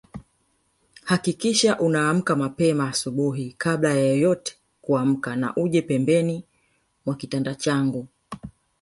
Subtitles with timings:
[1.03, 6.43] Hakikisha unaamka mapema asubuhi kabla ya yeyote kuamka na uje pembeni
[7.05, 8.07] mwa kitanda changu